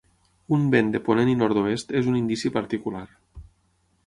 [0.55, 3.05] Un vent de ponent i nord-oest és un indici particular.